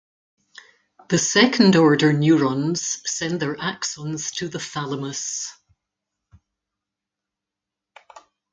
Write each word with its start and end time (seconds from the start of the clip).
The 1.09 1.19
second-order 1.19 2.11
neurons 2.11 3.03
send 3.05 3.39
their 3.39 3.53
axons 3.57 4.33
to 4.37 4.47
the 4.47 4.57
thalamus. 4.57 5.53